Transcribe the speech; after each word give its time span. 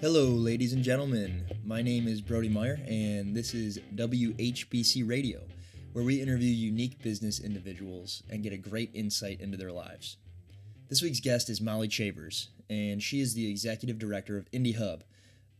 Hello, 0.00 0.28
ladies 0.28 0.72
and 0.72 0.82
gentlemen. 0.82 1.44
My 1.62 1.82
name 1.82 2.08
is 2.08 2.22
Brody 2.22 2.48
Meyer, 2.48 2.80
and 2.88 3.36
this 3.36 3.52
is 3.52 3.78
WHBC 3.96 5.06
Radio, 5.06 5.42
where 5.92 6.02
we 6.02 6.22
interview 6.22 6.48
unique 6.48 7.02
business 7.02 7.38
individuals 7.38 8.22
and 8.30 8.42
get 8.42 8.54
a 8.54 8.56
great 8.56 8.88
insight 8.94 9.42
into 9.42 9.58
their 9.58 9.70
lives. 9.70 10.16
This 10.88 11.02
week's 11.02 11.20
guest 11.20 11.50
is 11.50 11.60
Molly 11.60 11.86
Chavers, 11.86 12.48
and 12.70 13.02
she 13.02 13.20
is 13.20 13.34
the 13.34 13.50
executive 13.50 13.98
director 13.98 14.38
of 14.38 14.50
IndyHub, 14.52 15.02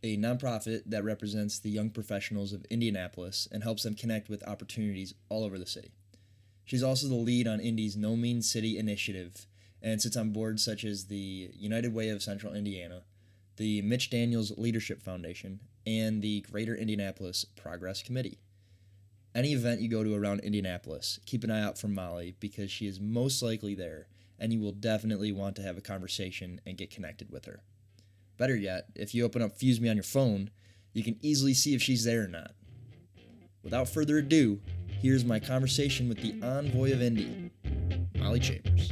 a 0.01 0.17
nonprofit 0.17 0.81
that 0.87 1.03
represents 1.03 1.59
the 1.59 1.69
young 1.69 1.91
professionals 1.91 2.51
of 2.51 2.65
Indianapolis 2.71 3.47
and 3.51 3.61
helps 3.61 3.83
them 3.83 3.93
connect 3.93 4.27
with 4.27 4.47
opportunities 4.47 5.13
all 5.29 5.43
over 5.43 5.59
the 5.59 5.67
city. 5.67 5.91
She's 6.65 6.81
also 6.81 7.07
the 7.07 7.13
lead 7.13 7.47
on 7.47 7.59
Indy's 7.59 7.95
No 7.95 8.15
Mean 8.15 8.41
City 8.41 8.79
initiative 8.79 9.45
and 9.83 10.01
sits 10.01 10.17
on 10.17 10.31
boards 10.31 10.65
such 10.65 10.83
as 10.83 11.05
the 11.05 11.51
United 11.53 11.93
Way 11.93 12.09
of 12.09 12.23
Central 12.23 12.55
Indiana, 12.55 13.03
the 13.57 13.81
Mitch 13.81 14.09
Daniels 14.09 14.57
Leadership 14.57 15.01
Foundation, 15.01 15.59
and 15.85 16.21
the 16.21 16.41
Greater 16.41 16.75
Indianapolis 16.75 17.45
Progress 17.45 18.03
Committee. 18.03 18.39
Any 19.33 19.53
event 19.53 19.81
you 19.81 19.87
go 19.87 20.03
to 20.03 20.13
around 20.13 20.41
Indianapolis, 20.41 21.19
keep 21.25 21.43
an 21.43 21.51
eye 21.51 21.63
out 21.63 21.77
for 21.77 21.87
Molly 21.87 22.35
because 22.39 22.69
she 22.69 22.85
is 22.85 22.99
most 22.99 23.41
likely 23.41 23.75
there, 23.75 24.07
and 24.37 24.51
you 24.51 24.59
will 24.59 24.73
definitely 24.73 25.31
want 25.31 25.55
to 25.55 25.61
have 25.61 25.77
a 25.77 25.81
conversation 25.81 26.59
and 26.65 26.77
get 26.77 26.91
connected 26.91 27.31
with 27.31 27.45
her. 27.45 27.61
Better 28.37 28.55
yet, 28.55 28.87
if 28.95 29.15
you 29.15 29.23
open 29.23 29.41
up 29.41 29.57
FuseMe 29.57 29.89
on 29.89 29.95
your 29.95 30.03
phone, 30.03 30.49
you 30.93 31.03
can 31.03 31.17
easily 31.21 31.53
see 31.53 31.73
if 31.73 31.81
she's 31.81 32.03
there 32.03 32.25
or 32.25 32.27
not. 32.27 32.51
Without 33.63 33.87
further 33.87 34.17
ado, 34.17 34.59
here's 35.01 35.23
my 35.23 35.39
conversation 35.39 36.09
with 36.09 36.21
the 36.21 36.35
envoy 36.45 36.91
of 36.91 37.01
Indy, 37.01 37.51
Molly 38.15 38.39
Chavers. 38.39 38.91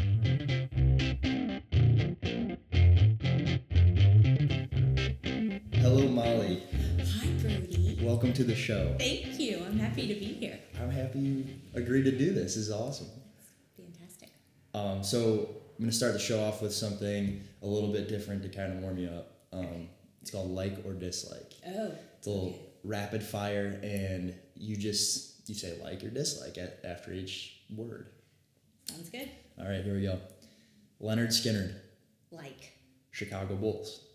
Welcome 8.30 8.46
to 8.46 8.52
the 8.52 8.56
show. 8.56 8.96
Thank 9.00 9.40
you. 9.40 9.64
I'm 9.66 9.80
happy 9.80 10.08
to 10.08 10.14
be 10.14 10.34
here. 10.34 10.60
I'm 10.80 10.92
happy 10.92 11.18
you 11.18 11.46
agreed 11.74 12.04
to 12.04 12.12
do 12.12 12.32
this. 12.32 12.54
This 12.54 12.58
is 12.58 12.72
awesome. 12.72 13.08
Fantastic. 13.76 14.30
Um, 14.76 15.04
so 15.04 15.50
I'm 15.76 15.86
gonna 15.86 15.92
start 15.92 16.14
the 16.14 16.20
show 16.20 16.40
off 16.40 16.62
with 16.62 16.72
something 16.72 17.42
a 17.64 17.66
little 17.66 17.92
bit 17.92 18.08
different 18.08 18.44
to 18.44 18.50
kind 18.50 18.72
of 18.72 18.84
warm 18.84 19.00
you 19.00 19.08
up. 19.08 19.32
Um, 19.52 19.90
it's 20.22 20.30
called 20.30 20.52
like 20.52 20.78
or 20.86 20.94
dislike. 20.94 21.54
Oh. 21.66 21.92
It's 22.20 22.28
a 22.28 22.30
little 22.30 22.50
okay. 22.50 22.62
rapid 22.84 23.24
fire, 23.24 23.80
and 23.82 24.36
you 24.56 24.78
just 24.78 25.50
you 25.50 25.56
say 25.56 25.80
like 25.82 26.04
or 26.04 26.10
dislike 26.10 26.60
at, 26.60 26.82
after 26.84 27.12
each 27.12 27.62
word. 27.76 28.10
Sounds 28.86 29.10
good. 29.10 29.32
All 29.60 29.68
right, 29.68 29.84
here 29.84 29.96
we 29.96 30.04
go. 30.04 30.20
Lynyrd 31.02 31.30
Skynyrd, 31.30 31.74
Like. 32.30 32.74
Chicago 33.10 33.56
Bulls. 33.56 34.06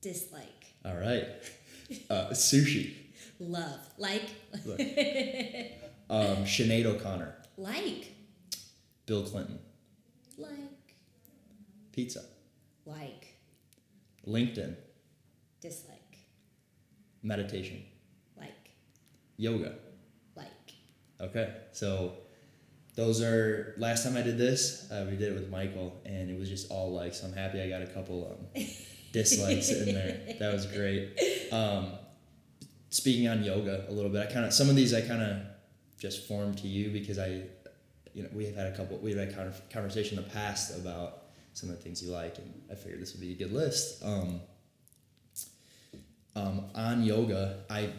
Dislike. 0.00 0.72
All 0.86 0.96
right. 0.96 1.26
Uh, 2.10 2.28
sushi. 2.30 2.94
Love. 3.40 3.80
Like. 3.98 4.22
Um, 6.10 6.44
Sinead 6.44 6.84
O'Connor. 6.84 7.34
like. 7.56 8.12
Bill 9.06 9.22
Clinton. 9.22 9.58
Like. 10.36 10.50
Pizza. 11.92 12.22
Like. 12.84 13.38
LinkedIn. 14.26 14.74
Dislike. 15.62 16.18
Meditation. 17.22 17.82
Like. 18.36 18.72
Yoga. 19.38 19.74
Like. 20.36 20.46
Okay, 21.20 21.54
so 21.72 22.12
those 22.94 23.22
are 23.22 23.74
last 23.78 24.04
time 24.04 24.16
I 24.16 24.22
did 24.22 24.36
this, 24.36 24.90
uh, 24.90 25.06
we 25.08 25.16
did 25.16 25.32
it 25.32 25.34
with 25.34 25.48
Michael, 25.48 25.98
and 26.04 26.30
it 26.30 26.38
was 26.38 26.48
just 26.50 26.70
all 26.70 26.92
likes. 26.92 27.20
So 27.20 27.26
I'm 27.26 27.32
happy 27.32 27.62
I 27.62 27.68
got 27.70 27.80
a 27.80 27.86
couple 27.86 28.36
um, 28.56 28.62
dislikes 29.12 29.70
in 29.70 29.94
there. 29.94 30.36
That 30.38 30.52
was 30.52 30.66
great. 30.66 31.18
Um, 31.52 31.92
speaking 32.90 33.28
on 33.28 33.44
yoga 33.44 33.86
a 33.88 33.92
little 33.92 34.10
bit, 34.10 34.28
I 34.28 34.32
kind 34.32 34.44
of 34.46 34.52
some 34.52 34.68
of 34.68 34.76
these 34.76 34.94
I 34.94 35.00
kind 35.02 35.22
of 35.22 35.38
just 35.98 36.26
formed 36.26 36.58
to 36.58 36.68
you 36.68 36.90
because 36.90 37.18
I, 37.18 37.42
you 38.14 38.22
know, 38.24 38.28
we 38.32 38.46
have 38.46 38.56
had 38.56 38.66
a 38.72 38.76
couple. 38.76 38.98
We've 38.98 39.16
had 39.16 39.28
a 39.28 39.32
con- 39.32 39.54
conversation 39.70 40.18
in 40.18 40.24
the 40.24 40.30
past 40.30 40.76
about 40.76 41.24
some 41.52 41.70
of 41.70 41.76
the 41.76 41.82
things 41.82 42.02
you 42.02 42.10
like, 42.10 42.38
and 42.38 42.62
I 42.70 42.74
figured 42.74 43.00
this 43.00 43.12
would 43.12 43.20
be 43.20 43.32
a 43.32 43.36
good 43.36 43.52
list. 43.52 44.02
Um, 44.04 44.40
um, 46.34 46.64
on 46.74 47.02
yoga, 47.02 47.58
I 47.68 47.90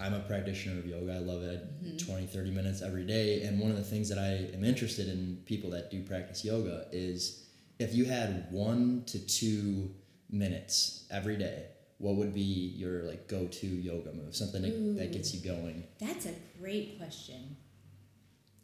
I'm 0.00 0.14
a 0.14 0.20
practitioner 0.20 0.78
of 0.78 0.86
yoga. 0.86 1.14
I 1.14 1.18
love 1.18 1.42
it. 1.42 1.66
I 1.84 2.04
20, 2.04 2.26
30 2.26 2.50
minutes 2.50 2.82
every 2.82 3.04
day. 3.04 3.42
And 3.42 3.58
one 3.58 3.70
of 3.70 3.76
the 3.76 3.82
things 3.82 4.08
that 4.08 4.18
I 4.18 4.54
am 4.54 4.64
interested 4.64 5.08
in 5.08 5.42
people 5.44 5.70
that 5.70 5.90
do 5.90 6.02
practice 6.02 6.44
yoga 6.44 6.86
is 6.92 7.46
if 7.78 7.94
you 7.94 8.04
had 8.04 8.46
one 8.50 9.02
to 9.06 9.18
two 9.18 9.90
minutes 10.30 11.06
every 11.10 11.36
day, 11.36 11.66
what 11.98 12.16
would 12.16 12.34
be 12.34 12.40
your 12.76 13.02
like 13.04 13.28
go-to 13.28 13.66
yoga 13.66 14.12
move? 14.12 14.34
Something 14.34 14.62
that, 14.62 15.00
that 15.00 15.12
gets 15.12 15.34
you 15.34 15.40
going. 15.40 15.84
That's 16.00 16.26
a 16.26 16.34
great 16.60 16.98
question. 16.98 17.56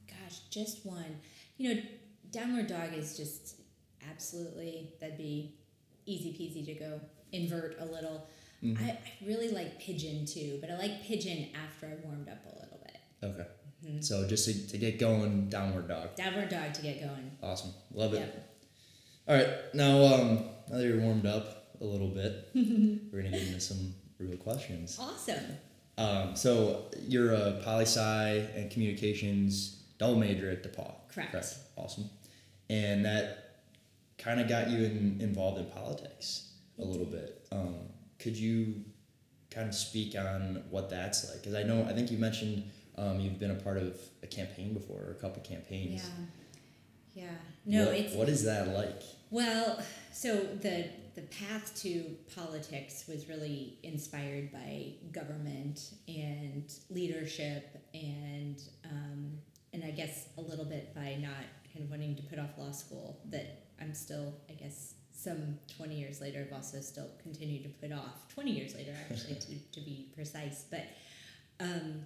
Gosh, 0.08 0.41
just 0.50 0.84
one. 0.86 1.19
You 1.56 1.75
know, 1.75 1.82
downward 2.30 2.66
dog 2.69 2.94
is 2.94 3.16
just 3.16 3.60
absolutely, 4.10 4.92
that'd 5.00 5.19
be 5.19 5.56
easy 6.06 6.30
peasy 6.30 6.64
to 6.66 6.75
go 6.75 7.00
invert 7.32 7.76
a 7.81 7.84
little. 7.84 8.28
Mm-hmm. 8.62 8.84
I, 8.84 8.91
I 8.91 9.26
really 9.26 9.50
like 9.50 9.81
pigeon 9.81 10.26
too, 10.26 10.58
but 10.60 10.70
I 10.70 10.78
like 10.78 11.02
pigeon 11.02 11.48
after 11.66 11.86
I 11.86 12.06
warmed 12.06 12.28
up 12.28 12.38
a 12.44 12.60
little 12.60 12.81
bit. 12.82 12.98
Okay. 13.22 13.46
So 14.00 14.26
just 14.26 14.46
to, 14.46 14.69
to 14.69 14.78
get 14.78 14.98
going, 14.98 15.48
downward 15.50 15.88
dog. 15.88 16.14
Downward 16.16 16.48
dog 16.48 16.72
to 16.72 16.82
get 16.82 17.00
going. 17.00 17.32
Awesome. 17.42 17.72
Love 17.92 18.14
it. 18.14 18.20
Yep. 18.20 18.53
All 19.27 19.35
right. 19.35 19.49
Now, 19.75 20.03
um, 20.05 20.45
now 20.69 20.79
that 20.79 20.85
you're 20.85 21.01
warmed 21.01 21.27
up 21.27 21.77
a 21.81 21.85
little 21.85 22.09
bit, 22.09 22.49
we're 22.55 23.23
gonna 23.23 23.31
get 23.31 23.47
into 23.47 23.61
some 23.61 23.95
real 24.19 24.37
questions. 24.37 24.99
Awesome. 25.01 25.59
Um, 25.97 26.37
so 26.37 26.87
you're 27.07 27.33
a 27.33 27.61
poli 27.65 27.85
sci 27.85 28.49
and 28.57 28.71
communications 28.71 29.83
double 29.99 30.17
major 30.17 30.51
at 30.51 30.62
DePaul. 30.62 30.93
Correct. 31.12 31.35
Awesome. 31.77 32.11
And 32.69 33.05
that 33.05 33.62
kind 34.19 34.41
of 34.41 34.49
got 34.49 34.71
you 34.71 34.85
in, 34.85 35.19
involved 35.21 35.59
in 35.59 35.67
politics 35.67 36.53
a 36.79 36.85
little 36.85 37.06
bit. 37.06 37.47
Um, 37.53 37.77
could 38.19 38.37
you 38.37 38.85
kind 39.51 39.69
of 39.69 39.75
speak 39.75 40.17
on 40.17 40.65
what 40.71 40.91
that's 40.91 41.31
like? 41.31 41.41
Because 41.43 41.55
I 41.55 41.62
know 41.62 41.87
I 41.89 41.93
think 41.93 42.11
you 42.11 42.19
mentioned 42.19 42.65
um, 42.97 43.21
you've 43.21 43.39
been 43.39 43.51
a 43.51 43.56
part 43.56 43.77
of 43.77 43.99
a 44.23 44.27
campaign 44.27 44.73
before 44.73 45.01
or 45.01 45.11
a 45.12 45.21
couple 45.21 45.43
campaigns. 45.43 46.03
Yeah. 46.05 46.25
Yeah. 47.14 47.30
No, 47.64 47.86
What- 47.86 47.94
it's 47.97 48.14
what 48.14 48.28
is 48.28 48.44
that 48.44 48.69
like? 48.69 49.02
well, 49.30 49.82
so 50.12 50.36
the 50.60 50.88
the 51.14 51.22
path 51.22 51.72
to 51.82 52.16
politics 52.34 53.04
was 53.06 53.28
really 53.28 53.78
inspired 53.84 54.50
by 54.50 54.94
government 55.12 55.92
and 56.08 56.64
leadership 56.91 57.80
and 57.94 58.60
um, 58.84 59.38
and 59.72 59.84
I 59.84 59.92
guess 59.92 60.26
a 60.38 60.41
little 60.41 60.64
bit 60.64 60.92
by 60.94 61.14
not 61.20 61.44
kind 61.72 61.84
of 61.84 61.91
wanting 61.91 62.16
to 62.16 62.22
put 62.25 62.38
off 62.41 62.58
law 62.58 62.72
school 62.72 63.20
that 63.31 63.66
I'm 63.81 63.94
still 63.94 64.34
I 64.50 64.54
guess 64.54 64.94
some 65.12 65.58
20 65.76 65.94
years 65.94 66.20
later 66.20 66.44
I've 66.46 66.52
also 66.52 66.81
still 66.81 67.08
continued 67.22 67.62
to 67.62 67.69
put 67.69 67.92
off 67.96 68.26
20 68.34 68.50
years 68.50 68.75
later 68.75 68.92
actually 69.08 69.36
to, 69.36 69.58
to 69.72 69.81
be 69.81 70.08
precise 70.16 70.64
but 70.69 70.84
um, 71.60 72.02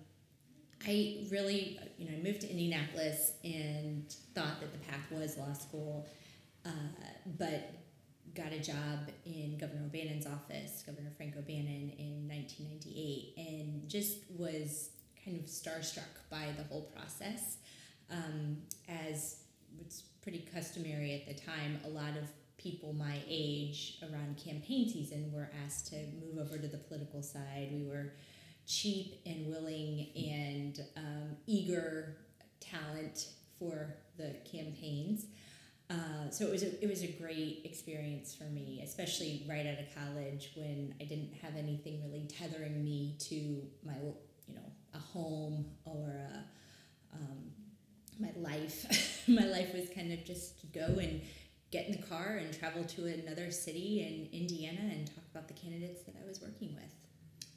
I 0.87 1.27
really, 1.31 1.79
you 1.99 2.11
know, 2.11 2.17
moved 2.23 2.43
to 2.43 2.51
Indianapolis 2.51 3.33
and 3.43 4.11
thought 4.35 4.61
that 4.61 4.73
the 4.73 4.79
path 4.79 5.11
was 5.11 5.37
law 5.37 5.53
school, 5.53 6.07
uh, 6.65 6.71
but 7.39 7.73
got 8.35 8.53
a 8.53 8.61
job 8.61 9.11
in 9.27 9.59
Governor 9.59 9.87
O'Bannon's 9.87 10.27
office, 10.27 10.85
Governor 10.87 11.11
Frank 11.17 11.35
O'Bannon, 11.37 11.93
in 11.99 12.29
1998, 12.29 13.35
and 13.37 13.89
just 13.89 14.19
was 14.37 14.91
kind 15.25 15.39
of 15.39 15.47
starstruck 15.47 16.15
by 16.31 16.47
the 16.57 16.63
whole 16.65 16.83
process. 16.95 17.59
Um, 18.11 18.59
as 18.89 19.43
it's 19.81 20.03
pretty 20.23 20.47
customary 20.55 21.15
at 21.15 21.27
the 21.27 21.43
time, 21.43 21.81
a 21.85 21.89
lot 21.89 22.17
of 22.17 22.31
people 22.57 22.93
my 22.93 23.17
age 23.29 23.99
around 24.03 24.37
campaign 24.37 24.89
season 24.89 25.33
were 25.33 25.49
asked 25.65 25.89
to 25.89 25.97
move 26.21 26.39
over 26.39 26.59
to 26.59 26.67
the 26.69 26.77
political 26.77 27.23
side. 27.23 27.69
We 27.73 27.87
were 27.89 28.13
cheap 28.69 29.21
and 29.25 29.49
willing 29.49 30.09
and 30.15 30.85
um, 30.97 31.37
eager 31.47 32.19
talent 32.61 33.31
for 33.59 33.97
the 34.19 34.37
campaigns. 34.51 35.27
Uh, 35.91 36.29
so 36.31 36.45
it 36.45 36.51
was 36.51 36.63
a, 36.63 36.85
it 36.85 36.89
was 36.89 37.03
a 37.03 37.07
great 37.07 37.63
experience 37.65 38.35
for 38.35 38.45
me, 38.45 38.83
especially 38.85 39.47
right 39.49 39.67
out 39.67 39.79
of 39.79 39.87
college 39.95 40.53
when 40.55 40.95
I 41.01 41.05
didn't 41.05 41.33
have 41.43 41.57
anything 41.57 42.03
really 42.05 42.29
tethering 42.29 42.85
me 42.85 43.17
to 43.21 43.63
my 43.83 43.95
you 44.47 44.55
know 44.55 44.71
a 44.95 44.99
home 44.99 45.65
or 45.87 46.15
a, 46.31 47.17
um, 47.17 47.51
my 48.21 48.31
life. 48.37 49.25
my 49.29 49.45
life 49.45 49.73
was 49.73 49.89
kind 49.95 50.13
of 50.13 50.25
just 50.27 50.71
go 50.73 50.99
and 51.01 51.23
get 51.71 51.87
in 51.87 51.93
the 51.93 52.07
car 52.07 52.39
and 52.39 52.59
travel 52.59 52.85
to 52.85 53.07
another 53.07 53.51
city 53.51 54.01
in 54.03 54.39
Indiana 54.39 54.81
and 54.83 55.07
talk 55.07 55.25
about 55.33 55.49
the 55.49 55.55
candidates 55.55 56.03
that 56.03 56.15
I 56.23 56.29
was 56.29 56.43
working 56.43 56.75
with. 56.75 57.08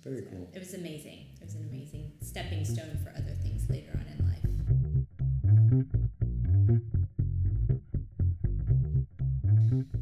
Very 0.03 0.23
cool. 0.23 0.49
It 0.53 0.59
was 0.59 0.73
amazing. 0.73 1.27
It 1.39 1.45
was 1.45 1.55
an 1.55 1.67
amazing 1.69 2.11
stepping 2.21 2.65
stone 2.65 2.97
for 3.03 3.11
other 3.11 3.35
things 3.41 3.69
later 3.69 3.91
on 3.93 4.05
in 4.07 4.25
life. 4.25 4.37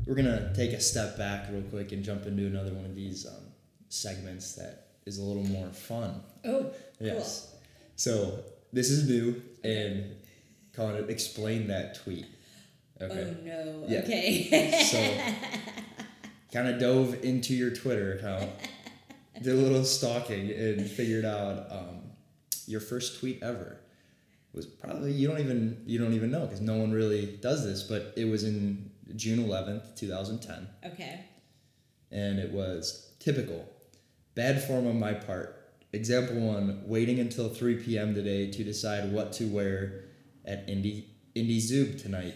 we're 0.10 0.16
gonna 0.16 0.52
take 0.56 0.74
a 0.74 0.80
step 0.82 1.18
back 1.18 1.48
real 1.52 1.62
quick 1.64 1.92
and 1.92 2.04
jump 2.04 2.26
into 2.26 2.48
another 2.48 2.74
one 2.74 2.84
of 2.86 2.96
these 2.96 3.28
um, 3.28 3.44
segments 3.90 4.56
that 4.56 4.88
is 5.06 5.20
a 5.20 5.24
little 5.24 5.44
more 5.44 5.68
fun. 5.68 6.22
Oh, 6.46 6.72
Yes. 7.00 7.56
So 7.96 8.40
this 8.74 8.90
is 8.90 9.08
new 9.08 9.42
and 9.64 10.16
calling 10.74 10.96
it 10.96 11.10
"Explain 11.10 11.68
That 11.68 11.96
Tweet." 11.96 12.26
Okay. 13.00 13.36
Oh 13.40 13.46
no. 13.46 13.86
Yeah. 13.88 14.00
Okay. 14.00 14.84
So 14.84 15.34
kind 16.54 16.68
of 16.68 16.80
dove 16.80 17.24
into 17.24 17.54
your 17.54 17.70
Twitter 17.72 18.14
account, 18.14 18.50
did 19.42 19.54
a 19.54 19.58
little 19.58 19.84
stalking, 19.84 20.52
and 20.52 20.90
figured 20.90 21.26
out 21.26 21.72
um, 21.72 22.02
your 22.68 22.82
first 22.82 23.20
tweet 23.20 23.42
ever 23.42 23.80
was 24.54 24.66
probably 24.66 25.12
you 25.12 25.28
don't 25.28 25.40
even 25.40 25.82
you 25.86 26.00
don't 26.00 26.14
even 26.14 26.32
know 26.32 26.42
because 26.42 26.62
no 26.62 26.78
one 26.78 26.92
really 26.92 27.38
does 27.42 27.64
this, 27.64 27.84
but 27.84 28.14
it 28.16 28.26
was 28.26 28.44
in 28.44 28.92
June 29.16 29.44
eleventh, 29.44 29.96
two 29.96 30.08
thousand 30.08 30.40
ten, 30.40 30.68
okay. 30.86 31.26
and 32.12 32.40
it 32.40 32.52
was 32.52 33.12
typical, 33.20 33.68
bad 34.36 34.64
form 34.64 34.88
on 34.88 35.00
my 35.00 35.14
part. 35.14 35.56
Example 35.94 36.36
one: 36.40 36.84
waiting 36.86 37.20
until 37.20 37.50
three 37.50 37.76
p.m. 37.76 38.14
today 38.14 38.52
to 38.52 38.64
decide 38.64 39.12
what 39.12 39.32
to 39.34 39.46
wear 39.46 40.06
at 40.46 40.68
Indie 40.68 41.06
Indie 41.36 41.58
Zoob 41.58 42.02
tonight. 42.02 42.36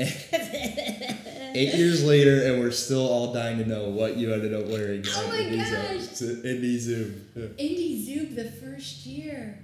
Eight 1.54 1.74
years 1.74 2.04
later, 2.04 2.44
and 2.44 2.60
we're 2.60 2.70
still 2.70 3.06
all 3.06 3.32
dying 3.32 3.58
to 3.58 3.66
know 3.66 3.88
what 3.88 4.16
you 4.16 4.32
ended 4.32 4.54
up 4.54 4.66
wearing. 4.66 5.04
Oh 5.08 5.28
my 5.28 5.36
Indie 5.36 5.58
gosh. 5.58 6.00
Zoom. 6.14 6.42
Indie 6.42 6.78
Zoom. 6.78 7.26
Indie 7.58 8.06
Zoob 8.06 8.34
the 8.36 8.44
first 8.50 9.04
year. 9.04 9.58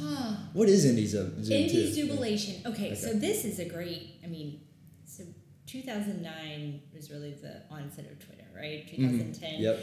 Huh. 0.00 0.34
What 0.52 0.68
is 0.68 0.84
Indie 0.84 1.06
Zoom? 1.06 1.42
Zoom 1.42 1.56
Indie? 1.56 1.94
Zoobilation. 1.96 2.66
Okay, 2.66 2.94
so 2.94 3.12
this 3.14 3.44
is 3.44 3.58
a 3.60 3.64
great, 3.64 4.16
I 4.24 4.26
mean, 4.26 4.60
so 5.04 5.22
2009 5.66 6.80
was 6.94 7.10
really 7.10 7.32
the 7.32 7.62
onset 7.70 8.06
of 8.10 8.18
Twitter, 8.18 8.44
right? 8.54 8.86
Mhm. 8.88 8.96
2010. 8.96 9.60
Yep. 9.60 9.80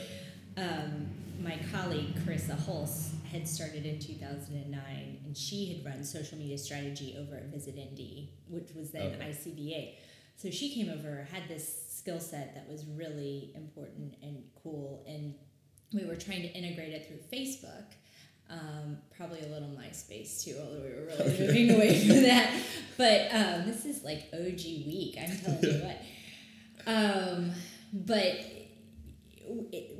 Um, 0.57 1.07
my 1.41 1.59
colleague 1.71 2.15
Carissa 2.25 2.57
Hulse 2.57 3.11
had 3.31 3.47
started 3.47 3.85
in 3.85 3.99
2009, 3.99 5.19
and 5.25 5.35
she 5.37 5.73
had 5.73 5.85
run 5.85 6.03
social 6.03 6.37
media 6.37 6.57
strategy 6.57 7.15
over 7.19 7.35
at 7.35 7.45
Visit 7.45 7.75
Indy, 7.77 8.29
which 8.47 8.69
was 8.75 8.91
then 8.91 9.13
Okay. 9.15 9.29
ICVA. 9.31 9.93
So 10.37 10.49
she 10.49 10.73
came 10.73 10.89
over, 10.89 11.27
had 11.31 11.47
this 11.47 11.85
skill 11.89 12.19
set 12.19 12.55
that 12.55 12.67
was 12.69 12.85
really 12.85 13.51
important 13.55 14.15
and 14.21 14.43
cool, 14.63 15.03
and 15.07 15.33
we 15.93 16.05
were 16.05 16.15
trying 16.15 16.41
to 16.43 16.49
integrate 16.53 16.93
it 16.93 17.07
through 17.07 17.19
Facebook. 17.37 17.85
Um, 18.47 18.97
probably 19.17 19.39
a 19.41 19.47
little 19.47 19.69
MySpace 19.69 20.43
too, 20.43 20.55
although 20.59 20.81
we 20.83 20.89
were 20.89 21.05
really 21.07 21.39
moving 21.47 21.71
away 21.71 21.99
from 22.07 22.21
that. 22.23 22.53
But 22.95 23.21
um, 23.33 23.65
this 23.65 23.85
is 23.85 24.03
like 24.03 24.29
OG 24.33 24.63
week, 24.85 25.15
I'm 25.19 25.35
telling 25.37 25.63
you 25.63 25.83
what. 25.85 26.01
Um, 26.87 27.51
but 27.91 28.35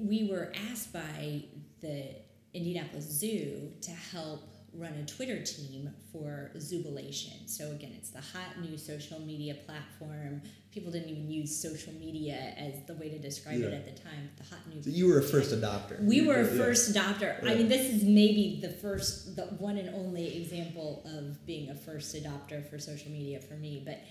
we 0.07 0.27
were 0.29 0.51
asked 0.71 0.93
by 0.93 1.43
the 1.81 2.09
Indianapolis 2.53 3.05
Zoo 3.05 3.71
to 3.81 3.91
help 3.91 4.41
run 4.73 4.91
a 4.93 5.05
Twitter 5.05 5.41
team 5.41 5.89
for 6.11 6.51
Zoobilation. 6.57 7.47
So 7.49 7.71
again, 7.71 7.93
it's 7.97 8.09
the 8.09 8.19
hot 8.19 8.59
new 8.61 8.77
social 8.77 9.19
media 9.21 9.53
platform. 9.65 10.41
People 10.73 10.91
didn't 10.91 11.07
even 11.09 11.31
use 11.31 11.55
social 11.61 11.93
media 11.93 12.53
as 12.57 12.73
the 12.85 12.93
way 12.95 13.07
to 13.09 13.17
describe 13.17 13.61
it 13.61 13.73
at 13.73 13.85
the 13.85 14.01
time. 14.01 14.29
The 14.37 14.43
hot 14.43 14.67
new 14.67 14.83
So 14.83 14.89
you 14.89 15.07
were 15.07 15.19
a 15.19 15.23
first 15.23 15.51
adopter. 15.53 16.01
we 16.03 16.27
were 16.27 16.35
a 16.35 16.43
Yeah. 16.43 16.57
first 16.63 16.93
adopter. 16.93 17.41
I 17.45 17.55
mean, 17.55 17.69
this 17.69 17.89
is 17.93 18.03
maybe 18.03 18.59
the 18.61 18.69
first, 18.69 19.37
the 19.37 19.43
one 19.43 19.77
and 19.77 19.95
only 19.95 20.41
example 20.41 21.03
of 21.05 21.45
being 21.45 21.69
a 21.69 21.75
first 21.75 22.13
adopter 22.15 22.69
for 22.69 22.77
social 22.77 23.11
media 23.11 23.39
for 23.39 23.53
me. 23.55 23.81
But 23.85 24.01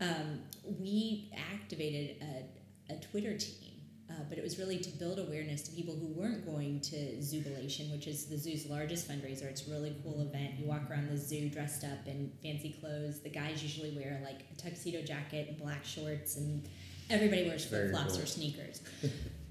um, 0.00 0.40
we 0.80 1.30
activated 1.52 2.16
a, 2.22 2.94
a 2.94 2.96
Twitter 3.00 3.36
team, 3.36 3.72
uh, 4.10 4.14
but 4.28 4.38
it 4.38 4.44
was 4.44 4.58
really 4.58 4.78
to 4.78 4.90
build 4.90 5.18
awareness 5.18 5.62
to 5.62 5.70
people 5.72 5.94
who 5.94 6.06
weren't 6.06 6.46
going 6.46 6.80
to 6.80 6.96
Zoobilation, 7.18 7.92
which 7.92 8.06
is 8.06 8.26
the 8.26 8.38
zoo's 8.38 8.66
largest 8.66 9.08
fundraiser. 9.08 9.44
It's 9.44 9.66
a 9.68 9.70
really 9.70 9.94
cool 10.02 10.22
event. 10.22 10.58
You 10.58 10.66
walk 10.66 10.90
around 10.90 11.10
the 11.10 11.16
zoo 11.16 11.48
dressed 11.50 11.84
up 11.84 12.06
in 12.06 12.32
fancy 12.42 12.76
clothes. 12.80 13.20
The 13.20 13.28
guys 13.28 13.62
usually 13.62 13.90
wear 13.90 14.20
like 14.24 14.40
a 14.50 14.56
tuxedo 14.56 15.02
jacket 15.02 15.48
and 15.48 15.58
black 15.58 15.84
shorts, 15.84 16.36
and 16.36 16.66
everybody 17.10 17.46
wears 17.46 17.66
flip 17.66 17.90
flops 17.90 18.14
cool. 18.14 18.22
or 18.22 18.26
sneakers. 18.26 18.80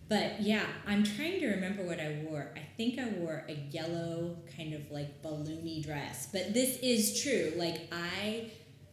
But 0.10 0.42
yeah, 0.42 0.66
I'm 0.88 1.04
trying 1.04 1.42
to 1.42 1.48
remember 1.50 1.84
what 1.84 2.00
I 2.00 2.24
wore. 2.24 2.54
I 2.56 2.62
think 2.78 2.98
I 2.98 3.10
wore 3.10 3.44
a 3.50 3.54
yellow 3.72 4.38
kind 4.56 4.74
of 4.74 4.90
like 4.90 5.22
balloony 5.22 5.84
dress. 5.84 6.30
But 6.32 6.54
this 6.54 6.78
is 6.82 7.22
true. 7.22 7.52
Like 7.58 7.90
I 7.92 8.52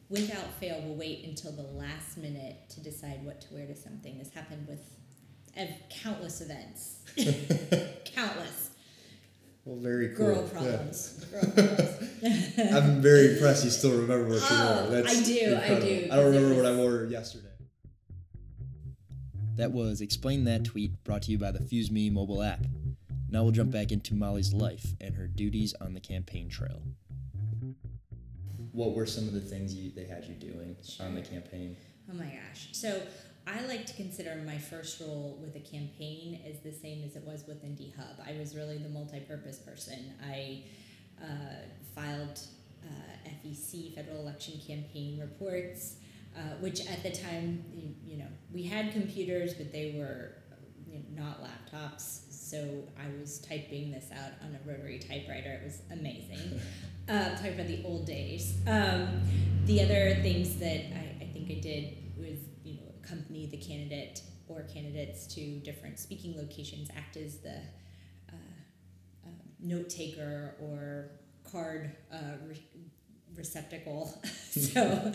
without 0.09 0.53
fail 0.61 0.83
will 0.83 0.97
wait 0.97 1.25
until 1.25 1.53
the 1.53 1.63
last 1.63 2.19
minute 2.19 2.69
to 2.71 2.81
decide 2.81 3.25
what 3.25 3.41
to 3.43 3.55
wear 3.55 3.67
to 3.67 3.77
something. 3.77 4.19
This 4.19 4.33
happened 4.33 4.67
with 4.69 4.81
ev- 5.57 5.75
countless 5.91 6.41
events. 6.41 6.99
countless. 8.05 8.71
Well, 9.65 9.77
very 9.77 10.09
cool. 10.15 10.27
Girl 10.27 10.43
Yeah. 10.45 10.51
problems. 10.61 11.25
Girl 11.31 11.41
problems. 11.53 12.59
I'm 12.73 13.01
very 13.01 13.33
impressed 13.35 13.65
you 13.65 13.71
still 13.71 13.93
remember 13.93 14.25
what 14.29 14.35
you 14.41 14.47
Oh, 14.51 14.81
wore. 14.83 14.91
That's 15.03 15.21
I 15.21 15.25
do, 15.25 15.57
I 15.63 15.81
do, 15.81 16.09
I 16.11 16.17
don't 16.17 16.35
it 16.35 16.37
remember 16.37 16.55
what 16.57 16.67
I 16.67 16.77
wore 16.77 17.05
yesterday. 17.07 17.49
That 19.57 19.71
was 19.73 20.01
Explain 20.01 20.45
That 20.45 20.65
Tweet 20.65 21.03
brought 21.05 21.23
to 21.23 21.31
you 21.31 21.39
by 21.39 21.53
the 21.53 21.61
FuseMe 21.61 22.11
mobile 22.13 22.43
app. 22.43 22.67
Now 23.31 23.43
we'll 23.45 23.53
jump 23.53 23.71
back 23.71 23.93
into 23.93 24.15
Molly's 24.15 24.53
life 24.53 24.95
and 25.01 25.15
her 25.15 25.27
duties 25.29 25.75
on 25.81 25.95
the 25.95 26.01
campaign 26.01 26.49
trail. 26.49 26.83
What 28.73 28.95
were 28.95 29.07
some 29.07 29.29
of 29.29 29.33
the 29.35 29.41
things 29.41 29.75
you, 29.75 29.93
they 29.93 30.05
had 30.05 30.25
you 30.25 30.35
doing 30.35 30.77
on 31.01 31.15
the 31.15 31.23
campaign? 31.23 31.77
Oh 32.11 32.15
my 32.15 32.25
gosh. 32.25 32.69
So 32.73 33.01
I 33.47 33.61
like 33.67 33.87
to 33.87 33.95
consider 33.95 34.37
my 34.47 34.59
first 34.59 35.01
role 35.01 35.39
with 35.41 35.55
a 35.55 35.61
campaign 35.61 36.41
as 36.49 36.61
the 36.61 36.73
same 36.73 37.05
as 37.05 37.15
it 37.15 37.23
was 37.25 37.45
with 37.47 37.63
IndyHub. 37.65 38.27
I 38.27 38.39
was 38.39 38.57
really 38.57 38.79
the 38.79 38.89
multi-purpose 38.89 39.59
person. 39.59 40.15
I 40.27 40.63
uh, 41.23 41.67
filed 41.95 42.41
uh, 42.83 43.29
FEC, 43.45 43.95
Federal 43.95 44.21
Election 44.21 44.61
Campaign 44.67 45.21
reports, 45.21 45.97
uh, 46.37 46.57
which 46.61 46.87
at 46.87 47.03
the 47.03 47.11
time, 47.11 47.65
you, 47.73 47.95
you 48.05 48.19
know, 48.19 48.29
we 48.53 48.63
had 48.63 48.93
computers, 48.93 49.55
but 49.55 49.73
they 49.73 49.95
were 49.99 50.33
you 50.91 51.01
know, 51.01 51.25
not 51.25 51.43
laptops. 51.43 52.21
So 52.31 52.85
I 52.99 53.21
was 53.21 53.41
typing 53.41 53.91
this 53.91 54.07
out 54.13 54.33
on 54.43 54.57
a 54.57 54.69
rotary 54.69 54.99
typewriter. 54.99 55.53
It 55.53 55.65
was 55.65 55.83
amazing. 55.91 56.61
uh, 57.09 57.37
talking 57.37 57.55
about 57.55 57.67
the 57.67 57.83
old 57.85 58.07
days. 58.07 58.57
Um, 58.67 59.21
the 59.67 59.83
other 59.83 60.17
things 60.23 60.57
that 60.57 60.81
I, 60.97 61.25
I 61.25 61.29
think 61.33 61.51
I 61.51 61.61
did 61.61 61.65
was, 61.65 61.95
you 61.95 62.01
know, 62.01 62.04
accompany 63.05 63.47
the 63.47 63.57
candidate 63.57 64.23
or 64.49 64.63
candidates 64.63 65.27
to 65.35 65.59
different 65.61 65.99
speaking 65.99 66.37
locations, 66.37 66.91
act 66.97 67.17
as 67.17 67.39
the 67.39 67.57
uh, 68.31 68.37
uh, 69.25 69.31
note 69.61 69.89
taker 69.89 70.55
or 70.61 71.11
card 71.51 71.97
uh, 72.13 72.37
re- 72.47 72.63
receptacle. 73.37 74.23
so 74.51 75.13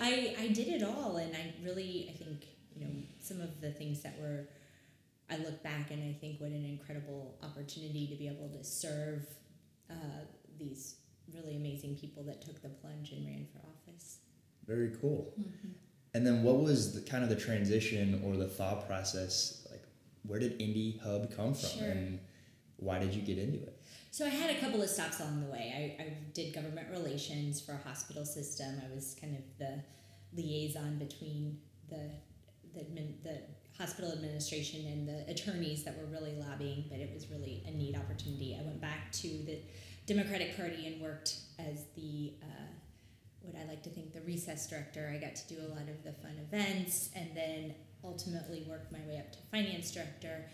I, 0.00 0.34
I 0.38 0.48
did 0.48 0.68
it 0.68 0.82
all, 0.82 1.16
and 1.16 1.34
I 1.34 1.54
really, 1.64 2.10
I 2.12 2.16
think, 2.16 2.46
you 2.74 2.84
know, 2.84 2.90
some 3.20 3.40
of 3.40 3.60
the 3.60 3.70
things 3.70 4.02
that 4.02 4.18
were, 4.20 4.48
I 5.30 5.36
look 5.38 5.62
back 5.62 5.90
and 5.90 6.02
I 6.02 6.16
think 6.18 6.40
what 6.40 6.50
an 6.50 6.64
incredible 6.64 7.36
opportunity 7.42 8.06
to 8.06 8.14
be 8.16 8.28
able 8.28 8.48
to 8.56 8.64
serve 8.64 9.26
uh, 9.90 10.24
these 10.58 10.96
really 11.34 11.56
amazing 11.56 11.96
people 11.96 12.22
that 12.24 12.40
took 12.40 12.62
the 12.62 12.68
plunge 12.68 13.12
and 13.12 13.26
ran 13.26 13.46
for 13.52 13.60
office. 13.68 14.18
Very 14.66 14.92
cool. 15.00 15.34
And 16.18 16.26
then 16.26 16.42
what 16.42 16.58
was 16.58 16.94
the 16.94 17.00
kind 17.08 17.22
of 17.22 17.30
the 17.30 17.36
transition 17.36 18.20
or 18.24 18.36
the 18.36 18.48
thought 18.48 18.88
process? 18.88 19.64
Like, 19.70 19.84
where 20.26 20.40
did 20.40 20.58
IndyHub 20.58 21.36
come 21.36 21.54
from, 21.54 21.78
Sure. 21.78 21.86
and 21.86 22.18
why 22.78 22.98
did 22.98 23.14
you 23.14 23.22
get 23.22 23.38
into 23.38 23.58
it? 23.62 23.80
So 24.10 24.26
I 24.26 24.30
had 24.30 24.50
a 24.50 24.58
couple 24.58 24.82
of 24.82 24.90
stops 24.90 25.20
along 25.20 25.44
the 25.44 25.46
way. 25.52 25.96
I, 26.00 26.02
I 26.02 26.16
did 26.34 26.52
government 26.52 26.88
relations 26.90 27.60
for 27.60 27.70
a 27.74 27.88
hospital 27.88 28.24
system. 28.24 28.82
I 28.84 28.92
was 28.92 29.14
kind 29.20 29.36
of 29.36 29.44
the 29.60 29.84
liaison 30.34 30.98
between 30.98 31.60
the 31.88 32.10
the, 32.74 32.80
admin, 32.80 33.22
the 33.22 33.38
hospital 33.78 34.10
administration 34.10 34.86
and 34.86 35.08
the 35.08 35.30
attorneys 35.30 35.84
that 35.84 35.96
were 35.96 36.06
really 36.06 36.34
lobbying, 36.34 36.86
but 36.90 36.98
it 36.98 37.14
was 37.14 37.30
really 37.30 37.62
a 37.68 37.70
neat 37.70 37.96
opportunity. 37.96 38.58
I 38.60 38.64
went 38.64 38.80
back 38.80 39.12
to 39.12 39.28
the 39.28 39.60
Democratic 40.06 40.56
Party 40.56 40.88
and 40.88 41.00
worked 41.00 41.36
as 41.60 41.84
the 41.94 42.32
uh, 42.42 42.66
what 43.48 43.60
I 43.60 43.66
like 43.66 43.82
to 43.84 43.90
think 43.90 44.12
the 44.12 44.20
recess 44.20 44.68
director. 44.68 45.12
I 45.12 45.18
got 45.18 45.34
to 45.36 45.54
do 45.54 45.60
a 45.60 45.68
lot 45.68 45.88
of 45.88 46.04
the 46.04 46.12
fun 46.12 46.36
events, 46.40 47.10
and 47.16 47.28
then 47.34 47.74
ultimately 48.04 48.64
worked 48.68 48.92
my 48.92 49.00
way 49.08 49.18
up 49.18 49.32
to 49.32 49.38
finance 49.50 49.90
director. 49.90 50.44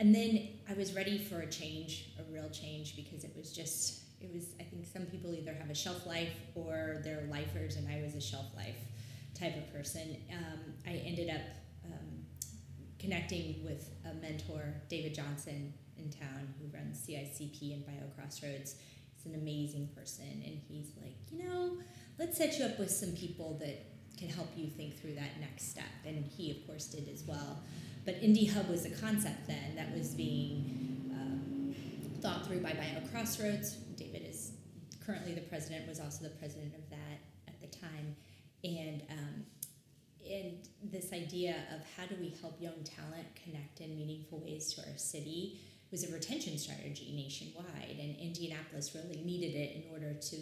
And 0.00 0.14
then 0.14 0.48
I 0.68 0.74
was 0.74 0.94
ready 0.94 1.18
for 1.18 1.40
a 1.40 1.46
change, 1.46 2.10
a 2.18 2.32
real 2.32 2.48
change, 2.50 2.96
because 2.96 3.24
it 3.24 3.32
was 3.36 3.52
just, 3.52 4.02
it 4.20 4.32
was, 4.32 4.54
I 4.60 4.64
think 4.64 4.86
some 4.86 5.06
people 5.06 5.34
either 5.34 5.52
have 5.54 5.70
a 5.70 5.74
shelf 5.74 6.06
life 6.06 6.34
or 6.54 7.00
they're 7.04 7.26
lifers, 7.30 7.76
and 7.76 7.88
I 7.88 8.02
was 8.02 8.14
a 8.14 8.20
shelf 8.20 8.46
life 8.56 8.78
type 9.38 9.56
of 9.56 9.72
person. 9.72 10.16
Um, 10.30 10.74
I 10.86 11.02
ended 11.06 11.30
up 11.30 11.42
um, 11.86 12.24
connecting 12.98 13.64
with 13.64 13.90
a 14.04 14.14
mentor, 14.14 14.74
David 14.88 15.14
Johnson, 15.14 15.72
in 15.96 16.10
town, 16.10 16.54
who 16.58 16.66
runs 16.76 17.06
CICP 17.06 17.74
and 17.74 17.84
BioCrossroads. 17.84 18.74
He's 19.14 19.26
an 19.26 19.34
amazing 19.34 19.88
person, 19.94 20.42
and 20.44 20.60
he's 20.68 20.92
like, 21.00 21.16
you 21.30 21.44
know, 21.44 21.76
let's 22.18 22.38
set 22.38 22.58
you 22.58 22.64
up 22.64 22.78
with 22.78 22.90
some 22.90 23.12
people 23.12 23.58
that 23.60 23.86
can 24.18 24.28
help 24.28 24.50
you 24.56 24.68
think 24.68 25.00
through 25.00 25.14
that 25.14 25.40
next 25.40 25.70
step. 25.70 25.84
And 26.06 26.24
he, 26.24 26.50
of 26.50 26.66
course, 26.66 26.86
did 26.86 27.08
as 27.08 27.24
well. 27.24 27.62
But 28.04 28.20
IndyHub 28.22 28.68
was 28.68 28.84
a 28.84 28.90
concept 28.90 29.46
then 29.46 29.76
that 29.76 29.96
was 29.96 30.14
being 30.14 31.10
um, 31.12 31.74
thought 32.20 32.46
through 32.46 32.60
by 32.60 32.72
Bio 32.72 33.00
Crossroads. 33.10 33.74
David 33.96 34.26
is 34.28 34.52
currently 35.04 35.34
the 35.34 35.40
president, 35.42 35.88
was 35.88 36.00
also 36.00 36.24
the 36.24 36.30
president 36.30 36.74
of 36.74 36.88
that 36.90 37.20
at 37.48 37.60
the 37.60 37.66
time. 37.78 38.16
And 38.64 39.02
um, 39.10 39.46
and 40.30 40.68
this 40.84 41.12
idea 41.12 41.56
of 41.74 41.80
how 41.96 42.06
do 42.06 42.14
we 42.20 42.32
help 42.40 42.60
young 42.60 42.84
talent 42.84 43.26
connect 43.42 43.80
in 43.80 43.96
meaningful 43.96 44.38
ways 44.38 44.72
to 44.74 44.80
our 44.88 44.96
city 44.96 45.60
was 45.90 46.08
a 46.08 46.12
retention 46.12 46.56
strategy 46.56 47.12
nationwide, 47.14 47.98
and 48.00 48.16
Indianapolis 48.16 48.94
really 48.94 49.22
needed 49.24 49.54
it 49.54 49.76
in 49.76 49.92
order 49.92 50.14
to 50.14 50.36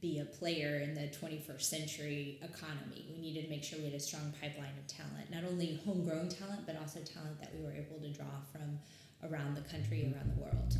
be 0.00 0.18
a 0.18 0.24
player 0.24 0.80
in 0.80 0.94
the 0.94 1.08
21st 1.08 1.62
century 1.62 2.38
economy. 2.42 3.06
We 3.10 3.20
needed 3.20 3.44
to 3.44 3.50
make 3.50 3.64
sure 3.64 3.78
we 3.78 3.86
had 3.86 3.94
a 3.94 4.00
strong 4.00 4.32
pipeline 4.40 4.74
of 4.78 4.86
talent, 4.86 5.30
not 5.30 5.44
only 5.44 5.80
homegrown 5.84 6.28
talent, 6.28 6.66
but 6.66 6.76
also 6.78 7.00
talent 7.00 7.40
that 7.40 7.54
we 7.54 7.64
were 7.64 7.72
able 7.72 7.98
to 8.00 8.08
draw 8.08 8.26
from 8.52 8.78
around 9.28 9.56
the 9.56 9.62
country, 9.62 10.12
around 10.12 10.32
the 10.34 10.40
world. 10.40 10.76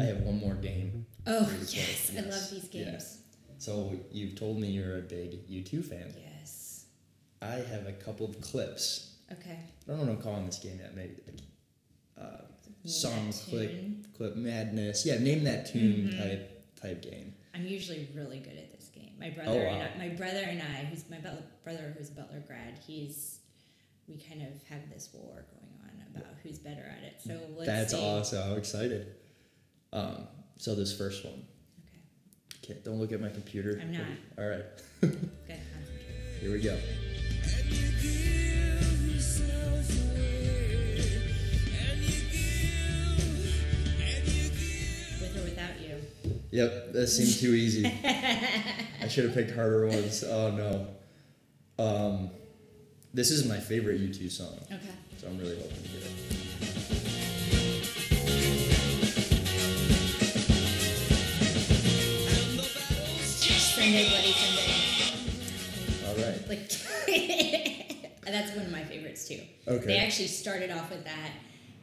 I 0.00 0.04
have 0.04 0.20
one 0.20 0.38
more 0.38 0.54
game. 0.54 1.06
Oh, 1.26 1.44
for 1.44 1.52
you 1.52 1.58
to 1.58 1.66
play. 1.66 1.80
yes, 1.80 2.12
I 2.16 2.20
love 2.20 2.50
these 2.50 2.68
games. 2.68 3.18
So 3.58 3.94
you've 4.10 4.36
told 4.36 4.58
me 4.58 4.68
you're 4.68 4.98
a 4.98 5.02
big 5.02 5.46
U2 5.48 5.84
fan. 5.84 6.14
Yes. 6.16 6.86
I 7.42 7.56
have 7.56 7.86
a 7.86 7.92
couple 7.92 8.26
of 8.26 8.40
clips. 8.40 9.16
Okay. 9.32 9.58
I 9.86 9.90
don't 9.90 9.98
know 9.98 10.04
what 10.04 10.16
I'm 10.16 10.22
calling 10.22 10.46
this 10.46 10.58
game 10.58 10.78
yet. 10.80 10.96
Maybe 10.96 11.16
uh, 12.20 12.42
song 12.86 13.32
clip 13.48 13.72
clip 14.16 14.36
madness. 14.36 15.04
Yeah, 15.06 15.18
name 15.18 15.44
that 15.44 15.66
tune 15.66 16.08
Mhm. 16.08 16.18
type 16.18 16.76
type 16.80 17.02
game. 17.02 17.34
I'm 17.54 17.66
usually 17.66 18.08
really 18.14 18.38
good 18.38 18.56
at 18.56 18.72
this 18.72 18.88
game. 18.94 19.12
My 19.18 19.30
brother 19.30 19.50
Oh, 19.50 19.72
and. 19.72 19.82
I, 20.02 20.08
my 20.08 20.14
brother 20.14 20.38
and 20.42 20.62
I, 20.62 20.84
who's 20.84 21.04
my 21.10 21.18
butler, 21.18 21.42
brother 21.64 21.94
who's 21.96 22.08
a 22.10 22.12
Butler 22.12 22.40
grad, 22.46 22.78
he's 22.86 23.38
we 24.08 24.16
kind 24.16 24.42
of 24.42 24.62
have 24.68 24.88
this 24.90 25.10
war 25.12 25.44
going 25.52 25.72
on 25.84 26.04
about 26.16 26.34
who's 26.42 26.58
better 26.58 26.82
at 26.96 27.04
it. 27.04 27.20
So 27.24 27.38
let's 27.56 27.66
That's 27.66 27.92
see. 27.94 28.00
awesome. 28.00 28.50
I'm 28.52 28.58
excited. 28.58 29.14
Um, 29.92 30.26
so 30.56 30.74
this 30.74 30.96
first 30.96 31.24
one. 31.24 31.44
Okay, 32.64 32.72
Okay, 32.72 32.80
don't 32.84 32.98
look 32.98 33.12
at 33.12 33.20
my 33.20 33.28
computer. 33.28 33.78
I'm 33.80 33.92
not. 33.92 34.02
All 34.38 34.48
right, 34.48 34.64
good. 35.00 35.18
Here 36.40 36.52
we 36.52 36.60
go. 36.60 36.78
Yep, 46.52 46.92
that 46.92 47.06
seemed 47.06 47.38
too 47.38 47.54
easy. 47.54 47.86
I 49.02 49.06
should 49.08 49.24
have 49.24 49.34
picked 49.34 49.52
harder 49.52 49.86
ones. 49.86 50.24
Oh 50.24 50.50
no. 50.50 50.86
Um, 51.82 52.30
this 53.14 53.30
is 53.30 53.46
my 53.48 53.58
favorite 53.58 54.00
U2 54.00 54.30
song, 54.30 54.58
Okay. 54.66 54.78
so 55.18 55.28
I'm 55.28 55.38
really 55.38 55.56
hoping 55.56 55.82
to 55.82 55.88
get 55.88 56.02
it. 56.06 57.30
Sunday, 62.70 64.08
Bloody 64.10 64.32
Sunday. 64.32 66.06
All 66.06 66.14
right. 66.16 66.48
Like 66.48 66.68
that's 68.24 68.54
one 68.56 68.66
of 68.66 68.72
my 68.72 68.84
favorites 68.84 69.26
too. 69.28 69.40
Okay. 69.66 69.86
They 69.86 69.96
actually 69.98 70.28
started 70.28 70.70
off 70.70 70.90
with 70.90 71.04
that 71.04 71.30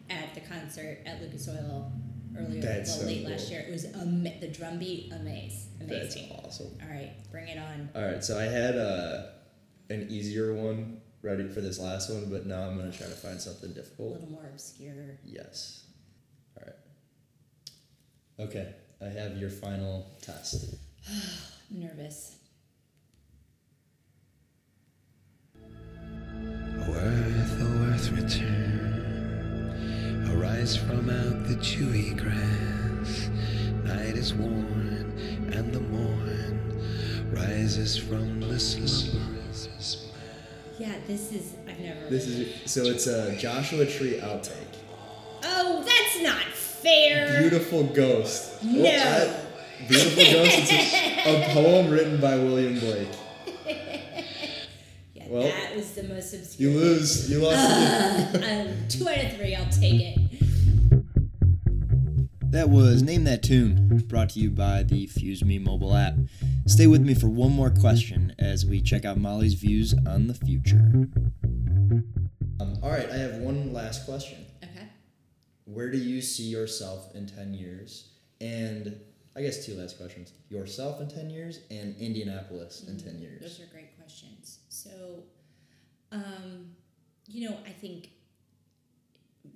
at 0.09 0.33
the 0.35 0.41
concert 0.41 0.99
at 1.05 1.21
Lucas 1.21 1.49
Oil 1.49 1.91
earlier, 2.37 2.61
That's 2.61 2.89
well, 2.91 2.99
so 3.01 3.05
late 3.07 3.27
last 3.27 3.49
year. 3.51 3.61
It 3.67 3.71
was 3.71 3.85
ama- 3.85 4.39
the 4.39 4.47
drum 4.47 4.79
beat, 4.79 5.11
amaze, 5.11 5.67
That's 5.79 6.17
awesome. 6.31 6.77
All 6.81 6.89
right, 6.89 7.13
bring 7.31 7.47
it 7.47 7.57
on. 7.57 7.89
All 7.95 8.03
right, 8.03 8.23
so 8.23 8.37
I 8.39 8.43
had 8.43 8.77
uh, 8.77 9.27
an 9.89 10.07
easier 10.09 10.53
one 10.53 11.01
ready 11.21 11.47
for 11.47 11.61
this 11.61 11.79
last 11.79 12.09
one, 12.09 12.29
but 12.29 12.45
now 12.45 12.61
I'm 12.61 12.77
gonna 12.77 12.91
try 12.91 13.07
to 13.07 13.13
find 13.13 13.39
something 13.41 13.73
difficult. 13.73 14.09
A 14.09 14.13
little 14.13 14.29
more 14.29 14.45
obscure. 14.45 15.19
Yes. 15.25 15.85
All 16.57 16.63
right. 16.65 18.47
Okay, 18.47 18.73
I 19.01 19.05
have 19.05 19.37
your 19.37 19.49
final 19.49 20.05
test. 20.21 20.75
I'm 21.71 21.79
nervous. 21.81 22.35
Worth, 26.87 27.59
worth 27.59 28.11
return. 28.11 28.96
Arise 30.37 30.77
from 30.77 31.09
out 31.09 31.47
the 31.47 31.55
dewy 31.55 32.13
grass. 32.13 33.29
Night 33.83 34.15
is 34.15 34.33
worn, 34.33 35.49
and 35.51 35.73
the 35.73 35.79
morn 35.79 36.81
rises 37.31 37.97
from 37.97 38.39
the 38.41 38.59
slumberous 38.59 40.07
Yeah, 40.77 40.93
this 41.07 41.31
is 41.31 41.53
I've 41.67 41.79
never. 41.79 42.09
This 42.09 42.27
is 42.27 42.71
so 42.71 42.83
it's 42.83 43.07
a 43.07 43.35
Joshua 43.37 43.85
Tree 43.85 44.19
outtake. 44.19 44.75
oh, 45.43 45.83
that's 45.83 46.21
not 46.21 46.43
fair. 46.53 47.39
Beautiful 47.41 47.83
Ghost. 47.85 48.63
No. 48.63 48.83
Well, 48.83 49.31
I- 49.33 49.87
Beautiful 49.87 50.23
Ghost. 50.23 50.55
It's 50.71 51.25
a, 51.27 51.51
a 51.51 51.53
poem 51.53 51.89
written 51.89 52.19
by 52.19 52.35
William 52.35 52.79
Blake. 52.79 53.09
Yeah, 55.13 55.25
Well, 55.29 55.43
that 55.43 55.75
was 55.75 55.91
the 55.93 56.03
most 56.03 56.33
obscure. 56.33 56.71
You 56.71 56.77
lose. 56.79 57.29
You 57.29 57.39
lost. 57.39 58.35
um, 58.35 58.67
two 58.89 59.07
out 59.07 59.17
of 59.23 59.33
three. 59.37 59.53
I'll 59.55 59.69
take 59.69 60.01
it. 60.01 60.17
That 62.51 62.69
was 62.69 63.03
Name 63.03 63.25
That 63.25 63.43
Tune, 63.43 64.03
brought 64.07 64.29
to 64.29 64.39
you 64.39 64.49
by 64.49 64.81
the 64.81 65.05
FuseMe 65.07 65.61
mobile 65.61 65.93
app. 65.93 66.13
Stay 66.65 66.87
with 66.87 67.01
me 67.01 67.13
for 67.13 67.27
one 67.27 67.51
more 67.51 67.69
question 67.69 68.33
as 68.39 68.65
we 68.65 68.81
check 68.81 69.03
out 69.03 69.17
Molly's 69.17 69.53
views 69.53 69.93
on 70.07 70.27
the 70.27 70.33
future. 70.33 70.79
Um, 72.61 72.77
all 72.81 72.89
right, 72.89 73.09
I 73.09 73.17
have 73.17 73.35
one 73.35 73.73
last 73.73 74.05
question. 74.05 74.45
Okay. 74.63 74.87
Where 75.65 75.91
do 75.91 75.97
you 75.97 76.21
see 76.21 76.43
yourself 76.43 77.13
in 77.13 77.27
10 77.27 77.53
years? 77.53 78.11
And 78.39 78.97
I 79.35 79.41
guess 79.41 79.65
two 79.65 79.73
last 79.73 79.97
questions. 79.97 80.31
Yourself 80.49 81.01
in 81.01 81.09
10 81.09 81.29
years 81.29 81.59
and 81.69 81.97
Indianapolis 81.97 82.85
in 82.87 82.97
10 82.97 83.19
years. 83.19 83.41
Those 83.41 83.59
are 83.59 83.71
great 83.73 83.97
questions. 83.99 84.59
So, 84.69 85.23
um, 86.13 86.71
you 87.27 87.49
know, 87.49 87.57
I 87.65 87.71
think 87.71 88.11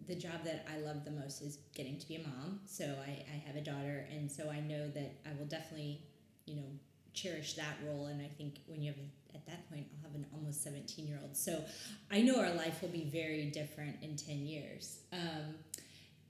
the 0.07 0.15
job 0.15 0.43
that 0.45 0.67
I 0.71 0.79
love 0.79 1.05
the 1.05 1.11
most 1.11 1.41
is 1.41 1.59
getting 1.75 1.97
to 1.99 2.07
be 2.07 2.15
a 2.15 2.19
mom. 2.19 2.61
So 2.65 2.85
I, 2.85 3.25
I 3.31 3.43
have 3.45 3.55
a 3.55 3.61
daughter, 3.61 4.07
and 4.11 4.31
so 4.31 4.49
I 4.49 4.59
know 4.59 4.89
that 4.89 5.13
I 5.25 5.29
will 5.37 5.45
definitely, 5.45 6.01
you 6.45 6.55
know, 6.55 6.67
cherish 7.13 7.53
that 7.55 7.77
role. 7.85 8.05
And 8.05 8.21
I 8.21 8.29
think 8.37 8.59
when 8.67 8.81
you 8.81 8.91
have, 8.91 8.99
at 9.35 9.45
that 9.47 9.69
point, 9.69 9.85
I'll 9.97 10.09
have 10.09 10.15
an 10.15 10.25
almost 10.33 10.63
17 10.63 11.07
year 11.07 11.19
old. 11.21 11.35
So 11.35 11.63
I 12.09 12.21
know 12.21 12.39
our 12.39 12.53
life 12.53 12.81
will 12.81 12.89
be 12.89 13.09
very 13.11 13.45
different 13.45 13.97
in 14.01 14.15
10 14.15 14.45
years. 14.45 14.99
Um, 15.11 15.55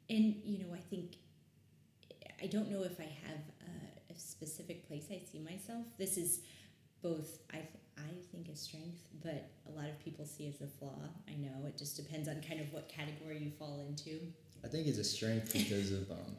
and, 0.10 0.36
you 0.44 0.60
know, 0.60 0.74
I 0.74 0.80
think, 0.80 1.16
I 2.42 2.48
don't 2.48 2.70
know 2.70 2.84
if 2.84 3.00
I 3.00 3.10
have 3.28 3.40
a, 3.62 4.14
a 4.14 4.18
specific 4.18 4.88
place 4.88 5.06
I 5.12 5.22
see 5.32 5.40
myself. 5.40 5.86
This 5.98 6.18
is 6.18 6.42
both 7.02 7.40
I 7.52 7.58
th- 7.58 7.68
I 7.98 8.10
think 8.32 8.48
a 8.50 8.56
strength, 8.56 9.02
but 9.24 9.50
a 9.68 9.72
lot 9.78 9.90
of 9.90 10.00
people 10.04 10.26
see 10.26 10.48
as 10.48 10.62
a 10.62 10.68
flaw. 10.68 10.98
I 11.28 11.34
know 11.36 11.66
it 11.68 11.78
just 11.78 11.96
depends 11.98 12.28
on 12.28 12.42
kind 12.48 12.60
of 12.60 12.72
what 12.74 12.90
category 12.90 13.38
you 13.40 13.52
fall 13.52 13.80
into. 13.88 14.20
I 14.64 14.68
think 14.68 14.88
it's 14.88 14.98
a 14.98 15.04
strength 15.04 15.54
because 15.54 15.92
of 15.92 16.10
um, 16.12 16.36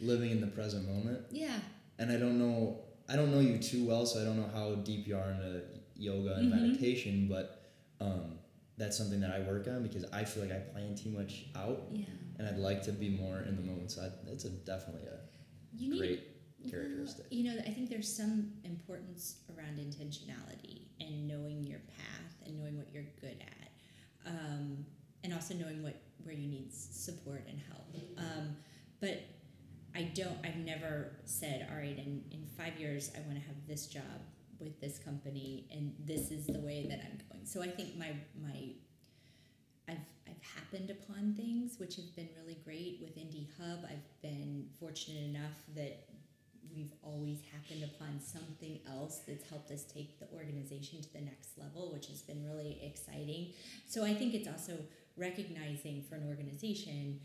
living 0.00 0.30
in 0.30 0.40
the 0.40 0.46
present 0.46 0.86
moment. 0.88 1.20
Yeah. 1.30 1.58
And 1.98 2.10
I 2.10 2.16
don't 2.16 2.38
know, 2.38 2.78
I 3.08 3.16
don't 3.16 3.30
know 3.30 3.40
you 3.40 3.58
too 3.58 3.86
well, 3.86 4.06
so 4.06 4.20
I 4.20 4.24
don't 4.24 4.36
know 4.36 4.48
how 4.54 4.76
deep 4.76 5.06
you 5.06 5.16
are 5.16 5.30
into 5.30 5.62
yoga 5.96 6.34
and 6.36 6.52
Mhm. 6.52 6.60
meditation, 6.60 7.28
but 7.28 7.62
um, 8.00 8.38
that's 8.78 8.96
something 8.96 9.20
that 9.20 9.30
I 9.30 9.40
work 9.40 9.68
on 9.68 9.82
because 9.82 10.04
I 10.12 10.24
feel 10.24 10.42
like 10.44 10.52
I 10.52 10.58
plan 10.60 10.94
too 10.94 11.10
much 11.10 11.46
out 11.54 11.82
Yeah. 11.92 12.04
and 12.38 12.48
I'd 12.48 12.58
like 12.58 12.82
to 12.84 12.92
be 12.92 13.10
more 13.10 13.40
in 13.40 13.56
the 13.56 13.62
moment. 13.62 13.90
So 13.92 14.02
I, 14.02 14.10
it's 14.30 14.44
a, 14.44 14.50
definitely 14.50 15.06
a 15.06 15.18
You 15.76 15.90
need 15.90 15.98
great 15.98 16.33
characteristic. 16.70 17.26
you 17.30 17.44
know, 17.44 17.60
I 17.60 17.70
think 17.70 17.90
there's 17.90 18.14
some 18.14 18.52
importance 18.64 19.36
around 19.56 19.78
intentionality 19.78 20.82
and 21.00 21.26
knowing 21.26 21.64
your 21.64 21.80
path 21.96 22.34
and 22.46 22.58
knowing 22.58 22.76
what 22.76 22.88
you're 22.92 23.06
good 23.20 23.36
at, 23.40 24.30
um, 24.30 24.84
and 25.22 25.32
also 25.32 25.54
knowing 25.54 25.82
what 25.82 26.00
where 26.22 26.34
you 26.34 26.48
need 26.48 26.72
support 26.72 27.44
and 27.48 27.60
help. 27.68 27.84
Um, 28.18 28.56
but 29.00 29.22
I 29.94 30.10
don't. 30.14 30.36
I've 30.44 30.56
never 30.56 31.12
said, 31.24 31.68
all 31.70 31.76
right, 31.76 31.96
in 31.96 32.24
in 32.30 32.46
five 32.56 32.78
years, 32.78 33.10
I 33.16 33.20
want 33.26 33.34
to 33.40 33.46
have 33.46 33.56
this 33.68 33.86
job 33.86 34.02
with 34.58 34.80
this 34.80 34.98
company, 34.98 35.66
and 35.70 35.94
this 36.04 36.30
is 36.30 36.46
the 36.46 36.60
way 36.60 36.86
that 36.88 37.00
I'm 37.04 37.18
going. 37.28 37.44
So 37.44 37.62
I 37.62 37.68
think 37.68 37.96
my 37.96 38.12
my 38.42 38.72
I've, 39.88 39.98
I've 40.26 40.42
happened 40.42 40.90
upon 40.90 41.34
things 41.34 41.78
which 41.78 41.96
have 41.96 42.14
been 42.16 42.28
really 42.40 42.58
great 42.64 42.98
with 43.00 43.16
Indie 43.16 43.48
Hub. 43.58 43.84
I've 43.84 44.22
been 44.22 44.66
fortunate 44.80 45.24
enough 45.24 45.58
that 45.76 46.08
we've 46.74 46.92
always 47.02 47.38
happened 47.52 47.84
upon 47.84 48.20
something 48.20 48.80
else 48.88 49.20
that's 49.26 49.48
helped 49.48 49.70
us 49.70 49.84
take 49.84 50.18
the 50.18 50.26
organization 50.34 51.00
to 51.02 51.12
the 51.12 51.20
next 51.20 51.58
level, 51.58 51.92
which 51.92 52.06
has 52.06 52.22
been 52.22 52.44
really 52.44 52.80
exciting. 52.82 53.52
So 53.86 54.04
I 54.04 54.14
think 54.14 54.34
it's 54.34 54.48
also 54.48 54.78
recognizing 55.16 56.02
for 56.08 56.16
an 56.16 56.26
organization 56.28 57.20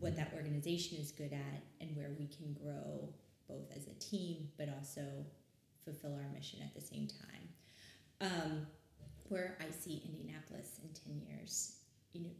what 0.00 0.16
that 0.16 0.32
organization 0.34 0.98
is 0.98 1.12
good 1.12 1.32
at 1.32 1.62
and 1.80 1.96
where 1.96 2.10
we 2.18 2.26
can 2.26 2.52
grow 2.52 3.08
both 3.48 3.70
as 3.76 3.86
a 3.86 3.94
team 4.00 4.48
but 4.58 4.68
also 4.76 5.02
fulfill 5.84 6.14
our 6.14 6.28
mission 6.34 6.60
at 6.62 6.74
the 6.74 6.80
same 6.80 7.06
time. 7.06 7.48
Um, 8.20 8.66
where 9.28 9.56
I 9.60 9.70
see 9.70 10.02
Indianapolis 10.04 10.80
in 10.82 10.90
10 10.92 11.22
years, 11.28 11.76
you 12.12 12.22
know, 12.22 12.30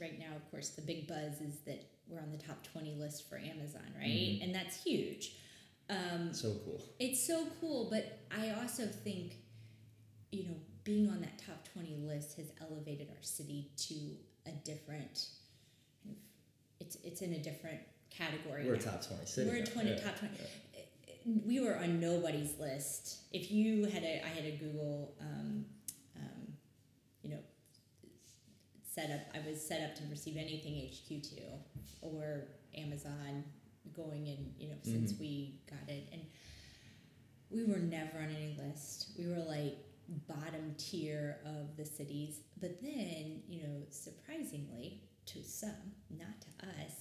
right 0.00 0.18
now, 0.18 0.36
of 0.36 0.48
course, 0.50 0.70
the 0.70 0.82
big 0.82 1.08
buzz 1.08 1.40
is 1.40 1.58
that 1.66 1.84
we're 2.08 2.20
on 2.20 2.30
the 2.30 2.38
top 2.38 2.62
20 2.72 2.94
list 2.94 3.28
for 3.28 3.36
Amazon, 3.38 3.92
right? 3.96 4.08
Mhm. 4.08 4.44
And 4.44 4.54
that's 4.54 4.82
huge. 4.82 5.36
Um, 5.90 6.32
So 6.34 6.54
cool. 6.64 6.82
it's 6.98 7.26
so 7.26 7.46
cool, 7.60 7.88
but 7.90 8.20
I 8.36 8.50
also 8.60 8.84
think, 8.86 9.36
you 10.30 10.44
know, 10.44 10.54
being 10.84 11.08
on 11.08 11.20
that 11.20 11.38
top 11.38 11.66
20 11.72 11.96
list 12.06 12.36
has 12.36 12.46
elevated 12.60 13.08
our 13.10 13.22
city 13.22 13.70
to 13.76 13.94
a 14.46 14.52
different, 14.64 15.26
it's, 16.80 16.96
it's 17.04 17.22
in 17.22 17.32
a 17.34 17.38
different 17.38 17.80
category. 18.10 18.66
We're 18.66 18.74
a 18.74 18.78
now. 18.78 18.84
top 18.92 19.06
20 19.06 19.26
city. 19.26 19.50
We're 19.50 19.62
a 19.62 19.66
20 19.66 19.90
Yeah. 19.90 19.96
top 20.00 20.18
20. 20.18 20.34
We 21.46 21.60
were 21.60 21.76
on 21.76 22.00
nobody's 22.00 22.58
list. 22.58 23.18
If 23.32 23.50
you 23.50 23.84
had 23.86 24.02
a, 24.02 24.24
I 24.24 24.28
had 24.28 24.44
a 24.46 24.56
Google, 24.56 25.14
um, 25.20 25.64
um, 26.16 26.54
you 27.22 27.30
know, 27.30 27.40
set 28.94 29.10
up, 29.10 29.20
I 29.34 29.46
was 29.48 29.60
set 29.66 29.82
up 29.82 29.94
to 29.96 30.02
receive 30.10 30.36
anything 30.36 30.74
HQ2 30.74 31.40
or 32.02 32.44
Amazon 32.76 33.44
going 33.98 34.26
in, 34.26 34.54
you 34.58 34.68
know, 34.68 34.76
since 34.82 35.12
Mhm. 35.12 35.18
we 35.20 35.60
got 35.66 35.88
it. 35.88 36.04
And 36.12 36.22
we 37.50 37.64
were 37.64 37.78
never 37.78 38.18
on 38.18 38.30
any 38.30 38.54
list. 38.56 39.08
We 39.18 39.26
were 39.26 39.42
like 39.44 39.76
bottom 40.26 40.74
tier 40.78 41.40
of 41.44 41.76
the 41.76 41.84
cities. 41.84 42.40
But 42.60 42.80
then, 42.80 43.42
you 43.48 43.62
know, 43.62 43.82
surprisingly, 43.90 45.02
to 45.26 45.42
some, 45.42 45.92
not 46.10 46.40
to 46.40 46.66
us, 46.68 46.92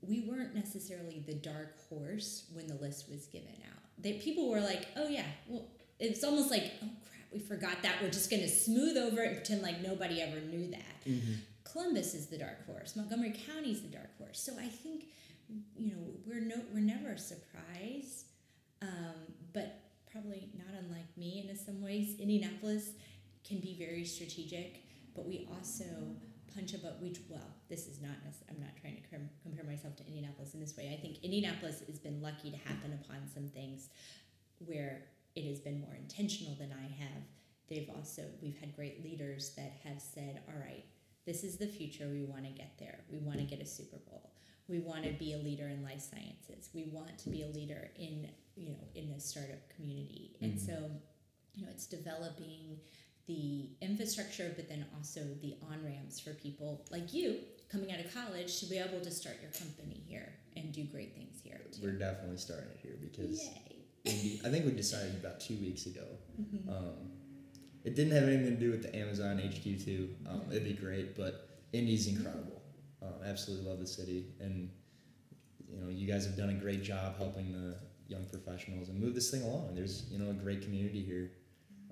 we 0.00 0.20
weren't 0.20 0.54
necessarily 0.54 1.20
the 1.26 1.34
dark 1.34 1.78
horse 1.88 2.44
when 2.54 2.66
the 2.66 2.74
list 2.76 3.10
was 3.10 3.26
given 3.26 3.54
out. 3.70 3.82
That 3.98 4.20
people 4.22 4.48
were 4.48 4.60
like, 4.62 4.88
"Oh 4.96 5.08
yeah, 5.08 5.30
well," 5.46 5.70
it's 5.98 6.24
almost 6.24 6.50
like, 6.50 6.72
"Oh 6.82 6.88
crap, 7.06 7.32
we 7.32 7.38
forgot 7.40 7.82
that. 7.82 8.00
We're 8.02 8.10
just 8.10 8.30
going 8.30 8.40
to 8.42 8.48
smooth 8.48 8.96
over 8.96 9.22
it 9.22 9.26
and 9.28 9.36
pretend 9.36 9.60
like 9.62 9.82
nobody 9.82 10.22
ever 10.22 10.40
knew 10.40 10.70
that." 10.70 11.04
Mhm. 11.04 11.40
Columbus 11.64 12.14
is 12.14 12.28
the 12.28 12.38
dark 12.38 12.64
horse. 12.64 12.96
Montgomery 12.96 13.32
County 13.46 13.72
is 13.72 13.82
the 13.82 13.88
dark 13.88 14.16
horse. 14.16 14.40
So 14.40 14.56
I 14.58 14.68
think, 14.68 15.04
you 15.76 15.92
know, 15.92 16.02
we're 16.26 16.40
no, 16.40 16.56
we're 16.72 16.80
never 16.80 17.10
a 17.10 17.18
surprise, 17.18 18.24
um, 18.82 19.34
but 19.52 19.80
probably 20.10 20.50
not 20.56 20.78
unlike 20.78 21.16
me 21.16 21.46
in 21.48 21.56
some 21.56 21.82
ways. 21.82 22.18
Indianapolis 22.18 22.90
can 23.44 23.58
be 23.60 23.76
very 23.78 24.04
strategic, 24.04 24.84
but 25.14 25.26
we 25.26 25.48
also 25.50 25.84
punch 26.54 26.74
above. 26.74 26.94
We 27.00 27.14
well, 27.28 27.40
this 27.68 27.86
is 27.86 28.00
not. 28.00 28.12
I'm 28.48 28.60
not 28.60 28.70
trying 28.80 28.96
to 28.96 29.02
com- 29.08 29.30
compare 29.42 29.64
myself 29.64 29.96
to 29.96 30.06
Indianapolis 30.06 30.54
in 30.54 30.60
this 30.60 30.76
way. 30.76 30.92
I 30.96 31.00
think 31.00 31.22
Indianapolis 31.22 31.82
has 31.86 31.98
been 31.98 32.20
lucky 32.20 32.50
to 32.50 32.56
happen 32.56 32.98
upon 33.04 33.28
some 33.32 33.48
things 33.48 33.88
where 34.64 35.02
it 35.34 35.48
has 35.48 35.60
been 35.60 35.80
more 35.80 35.94
intentional 35.94 36.54
than 36.56 36.72
I 36.72 37.02
have. 37.02 37.22
They've 37.68 37.90
also 37.96 38.22
we've 38.42 38.58
had 38.58 38.74
great 38.74 39.04
leaders 39.04 39.52
that 39.56 39.72
have 39.84 40.00
said, 40.00 40.40
"All 40.48 40.60
right, 40.60 40.84
this 41.24 41.44
is 41.44 41.56
the 41.56 41.66
future. 41.66 42.08
We 42.10 42.24
want 42.24 42.44
to 42.44 42.50
get 42.50 42.78
there. 42.78 43.00
We 43.10 43.18
want 43.18 43.38
to 43.38 43.44
get 43.44 43.60
a 43.60 43.66
Super 43.66 43.98
Bowl. 43.98 44.32
We 44.70 44.78
want 44.78 45.04
to 45.04 45.10
be 45.10 45.32
a 45.34 45.38
leader 45.38 45.66
in 45.68 45.82
life 45.82 46.00
sciences. 46.00 46.70
We 46.72 46.84
want 46.84 47.18
to 47.18 47.30
be 47.30 47.42
a 47.42 47.48
leader 47.48 47.90
in 47.96 48.28
you 48.56 48.68
know 48.70 48.76
in 48.94 49.12
the 49.12 49.20
startup 49.20 49.68
community." 49.76 50.36
And 50.40 50.54
Mhm. 50.54 50.66
so, 50.66 50.90
you 51.54 51.62
know, 51.64 51.70
it's 51.70 51.86
developing 51.86 52.78
the 53.26 53.70
infrastructure, 53.80 54.52
but 54.56 54.68
then 54.68 54.86
also 54.96 55.22
the 55.42 55.56
on 55.62 55.84
ramps 55.84 56.18
for 56.20 56.34
people 56.34 56.86
like 56.90 57.12
you 57.12 57.40
coming 57.68 57.92
out 57.92 58.00
of 58.04 58.12
college 58.12 58.58
to 58.60 58.66
be 58.66 58.78
able 58.78 59.00
to 59.00 59.10
start 59.10 59.36
your 59.40 59.50
company 59.52 60.02
here 60.08 60.32
and 60.56 60.72
do 60.72 60.84
great 60.84 61.14
things 61.14 61.40
here 61.40 61.60
too. 61.72 61.82
We're 61.82 61.98
definitely 61.98 62.38
starting 62.38 62.70
it 62.70 62.80
here 62.82 62.96
because 63.00 63.40
I 64.44 64.50
think 64.50 64.66
we 64.66 64.72
decided 64.72 65.14
about 65.16 65.40
two 65.40 65.56
weeks 65.56 65.86
ago. 65.86 66.06
Mhm. 66.40 66.68
Um, 66.68 67.12
it 67.84 67.94
didn't 67.94 68.12
have 68.12 68.24
anything 68.28 68.54
to 68.54 68.60
do 68.60 68.70
with 68.70 68.82
the 68.82 68.94
Amazon 68.96 69.38
HQ2. 69.38 70.16
Um, 70.26 70.50
it'd 70.50 70.64
be 70.64 70.72
great, 70.72 71.16
but 71.16 71.60
Indy's 71.72 72.06
incredible. 72.08 72.59
Um, 73.02 73.14
absolutely 73.26 73.66
love 73.68 73.80
the 73.80 73.86
city, 73.86 74.26
and 74.40 74.70
you 75.68 75.80
know 75.80 75.88
you 75.88 76.06
guys 76.06 76.26
have 76.26 76.36
done 76.36 76.50
a 76.50 76.54
great 76.54 76.82
job 76.82 77.16
helping 77.16 77.52
the 77.52 77.76
young 78.08 78.24
professionals 78.26 78.88
and 78.88 79.00
move 79.00 79.14
this 79.14 79.30
thing 79.30 79.42
along. 79.42 79.74
There's 79.74 80.04
you 80.10 80.18
know 80.18 80.30
a 80.30 80.34
great 80.34 80.62
community 80.62 81.02
here. 81.02 81.30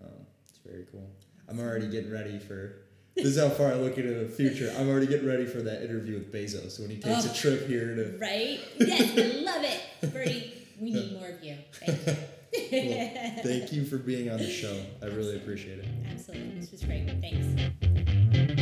Um, 0.03 0.27
it's 0.49 0.59
very 0.65 0.85
cool. 0.93 1.09
I'm 1.49 1.59
already 1.61 1.89
getting 1.89 2.11
ready 2.13 2.39
for. 2.39 2.83
This 3.17 3.25
is 3.27 3.39
how 3.39 3.49
far 3.49 3.73
I 3.73 3.75
look 3.75 3.97
into 3.99 4.15
the 4.15 4.29
future. 4.29 4.73
I'm 4.79 4.89
already 4.89 5.07
getting 5.09 5.27
ready 5.27 5.45
for 5.47 5.61
that 5.63 5.83
interview 5.83 6.15
with 6.15 6.33
Bezos 6.33 6.79
when 6.79 6.89
he 6.91 6.99
takes 6.99 7.27
Oh. 7.27 7.31
a 7.31 7.35
trip 7.35 7.67
here 7.67 7.95
to. 7.97 8.17
Right? 8.21 8.61
Yes, 8.79 9.11
I 9.19 9.41
love 9.41 9.65
it. 9.65 10.13
Brody, 10.13 10.53
we 10.81 10.93
need 10.93 11.15
more 11.15 11.29
of 11.31 11.43
you. 11.43 11.57
Thank 11.73 12.07
you. 12.07 12.17
Well, 12.73 13.43
thank 13.43 13.73
you 13.73 13.85
for 13.85 13.99
being 13.99 14.31
on 14.31 14.39
the 14.39 14.49
show. 14.49 14.85
I 15.03 15.07
really 15.07 15.37
appreciate 15.37 15.81
it. 15.81 15.87
Absolutely. 16.11 16.61
This 16.61 16.71
was 16.71 16.83
great. 16.85 17.11
Thanks. 17.21 18.59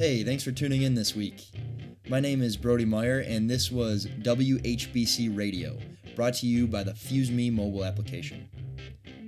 Hey, 0.00 0.24
thanks 0.24 0.42
for 0.42 0.50
tuning 0.50 0.80
in 0.80 0.94
this 0.94 1.14
week. 1.14 1.50
My 2.08 2.20
name 2.20 2.40
is 2.40 2.56
Brody 2.56 2.86
Meyer, 2.86 3.18
and 3.18 3.50
this 3.50 3.70
was 3.70 4.06
WHBC 4.22 5.36
Radio, 5.36 5.76
brought 6.16 6.32
to 6.36 6.46
you 6.46 6.66
by 6.66 6.82
the 6.82 6.92
FuseMe 6.92 7.52
mobile 7.52 7.84
application. 7.84 8.48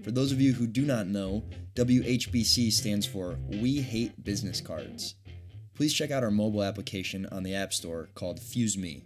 For 0.03 0.13
those 0.13 0.33
of 0.33 0.41
you 0.41 0.55
who 0.55 0.67
do 0.67 0.87
not 0.87 1.09
know, 1.09 1.45
WHBC 1.75 2.73
stands 2.73 3.05
for 3.05 3.37
We 3.49 3.83
Hate 3.83 4.25
Business 4.25 4.63
Cards. 4.63 5.17
Please 5.75 5.93
check 5.93 6.11
out 6.11 6.25
our 6.25 6.31
mobile 6.31 6.63
application 6.63 7.27
on 7.31 7.43
the 7.43 7.55
App 7.55 7.75
Store 7.75 8.09
called 8.15 8.41
FuseMe. 8.41 9.03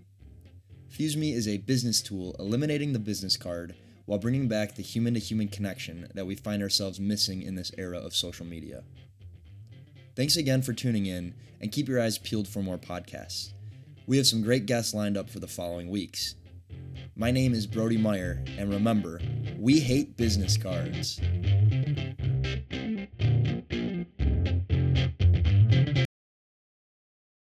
FuseMe 0.89 1.35
is 1.35 1.49
a 1.49 1.59
business 1.59 2.01
tool 2.01 2.37
eliminating 2.39 2.93
the 2.93 3.01
business 3.01 3.37
card 3.37 3.75
while 4.05 4.21
bringing 4.21 4.47
back 4.47 4.77
the 4.77 4.83
human 4.83 5.15
to 5.15 5.21
human 5.21 5.49
connection 5.49 6.07
that 6.15 6.27
we 6.27 6.37
find 6.37 6.63
ourselves 6.63 7.01
missing 7.01 7.43
in 7.43 7.57
this 7.57 7.73
era 7.77 7.99
of 7.99 8.15
social 8.15 8.47
media. 8.47 8.85
Thanks 10.17 10.39
again 10.39 10.63
for 10.63 10.73
tuning 10.73 11.05
in, 11.05 11.35
and 11.61 11.71
keep 11.71 11.89
your 11.89 12.01
eyes 12.01 12.17
peeled 12.17 12.49
for 12.49 12.63
more 12.63 12.79
podcasts. 12.79 13.53
We 14.07 14.17
have 14.17 14.27
some 14.27 14.41
great 14.41 14.65
guests 14.65 14.95
lined 14.95 15.19
up 15.19 15.29
for 15.29 15.41
the 15.41 15.47
following 15.47 15.91
weeks. 15.91 16.37
My 17.17 17.31
name 17.31 17.53
is 17.53 17.67
Brody 17.67 17.99
Meyer, 17.99 18.43
and 18.57 18.71
remember, 18.71 19.21
we 19.59 19.79
hate 19.79 20.17
business 20.17 20.57
cards. 20.57 21.21